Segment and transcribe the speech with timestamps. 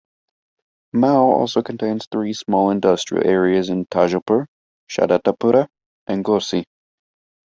[0.93, 4.47] Mau also contains three small industrial areas in Tajopur,
[4.89, 5.67] Shahadatpura
[6.07, 6.65] and Ghosi.